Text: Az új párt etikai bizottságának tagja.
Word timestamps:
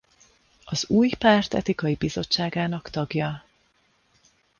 Az 0.65 0.89
új 0.89 1.11
párt 1.19 1.53
etikai 1.53 1.95
bizottságának 1.95 2.89
tagja. 2.89 3.43